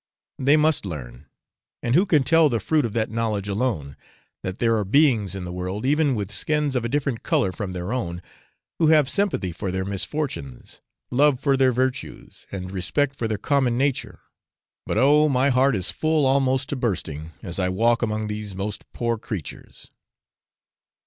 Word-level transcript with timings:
They 0.39 0.57
must 0.57 0.83
learn, 0.83 1.27
and 1.83 1.93
who 1.93 2.07
can 2.07 2.23
tell 2.23 2.49
the 2.49 2.59
fruit 2.59 2.85
of 2.85 2.93
that 2.93 3.11
knowledge 3.11 3.47
alone, 3.47 3.95
that 4.41 4.57
there 4.57 4.75
are 4.77 4.83
beings 4.83 5.35
in 5.35 5.45
the 5.45 5.51
world, 5.53 5.85
even 5.85 6.15
with 6.15 6.31
skins 6.31 6.75
of 6.75 6.83
a 6.83 6.89
different 6.89 7.21
colour 7.21 7.51
from 7.51 7.73
their 7.73 7.93
own, 7.93 8.23
who 8.79 8.87
have 8.87 9.07
sympathy 9.07 9.51
for 9.51 9.69
their 9.69 9.85
misfortunes, 9.85 10.81
love 11.11 11.39
for 11.39 11.55
their 11.55 11.71
virtues, 11.71 12.47
and 12.51 12.71
respect 12.71 13.15
for 13.15 13.27
their 13.27 13.37
common 13.37 13.77
nature 13.77 14.21
but 14.87 14.97
oh! 14.97 15.29
my 15.29 15.49
heart 15.49 15.75
is 15.75 15.91
full 15.91 16.25
almost 16.25 16.69
to 16.69 16.75
bursting, 16.75 17.33
as 17.43 17.59
I 17.59 17.69
walk 17.69 18.01
among 18.01 18.25
these 18.25 18.55
most 18.55 18.91
poor 18.93 19.19
creatures. 19.19 19.91